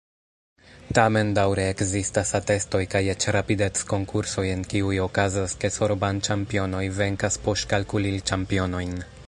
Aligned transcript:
Tamen 0.97 1.27
daŭre 1.39 1.65
ekzistas 1.73 2.31
atestoj 2.39 2.81
kaj 2.95 3.01
eĉ 3.15 3.27
rapidec-konkursoj, 3.37 4.47
en 4.55 4.65
kiuj 4.73 4.97
okazas, 5.05 5.55
ke 5.65 5.73
soroban-ĉampionoj 5.77 6.83
venkas 7.03 7.39
poŝkalkulil-ĉampionojn. 7.49 8.99